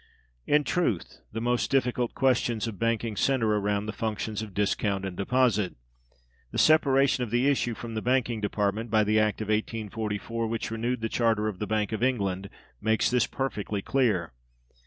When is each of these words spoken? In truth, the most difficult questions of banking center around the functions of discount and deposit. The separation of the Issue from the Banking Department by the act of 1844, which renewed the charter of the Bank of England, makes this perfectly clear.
In 0.47 0.63
truth, 0.63 1.19
the 1.31 1.41
most 1.41 1.69
difficult 1.69 2.15
questions 2.15 2.65
of 2.67 2.79
banking 2.79 3.15
center 3.15 3.49
around 3.59 3.85
the 3.85 3.93
functions 3.93 4.41
of 4.41 4.55
discount 4.55 5.05
and 5.05 5.15
deposit. 5.15 5.75
The 6.49 6.57
separation 6.57 7.23
of 7.23 7.29
the 7.29 7.47
Issue 7.47 7.75
from 7.75 7.93
the 7.93 8.01
Banking 8.01 8.41
Department 8.41 8.89
by 8.89 9.03
the 9.03 9.19
act 9.19 9.41
of 9.41 9.49
1844, 9.49 10.47
which 10.47 10.71
renewed 10.71 11.01
the 11.01 11.07
charter 11.07 11.47
of 11.47 11.59
the 11.59 11.67
Bank 11.67 11.91
of 11.91 12.01
England, 12.01 12.49
makes 12.81 13.11
this 13.11 13.27
perfectly 13.27 13.83
clear. 13.83 14.33